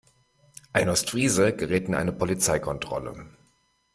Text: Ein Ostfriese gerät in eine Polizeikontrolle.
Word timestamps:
Ein 0.73 0.89
Ostfriese 0.89 1.55
gerät 1.55 1.87
in 1.87 1.93
eine 1.93 2.11
Polizeikontrolle. 2.11 3.27